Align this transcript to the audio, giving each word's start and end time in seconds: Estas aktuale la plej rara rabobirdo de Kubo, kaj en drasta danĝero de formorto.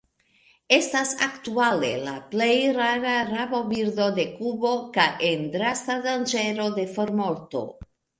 Estas 0.75 1.09
aktuale 1.25 1.91
la 2.05 2.13
plej 2.31 2.55
rara 2.77 3.11
rabobirdo 3.27 4.07
de 4.15 4.25
Kubo, 4.39 4.71
kaj 4.95 5.05
en 5.29 5.45
drasta 5.57 5.99
danĝero 6.07 6.67
de 6.79 6.87
formorto. 6.97 7.63